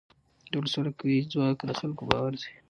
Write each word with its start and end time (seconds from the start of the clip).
د 0.49 0.51
ولسواکۍ 0.59 1.15
ځواک 1.31 1.57
د 1.65 1.71
خلکو 1.79 2.01
باور 2.09 2.33
دی 2.41 2.49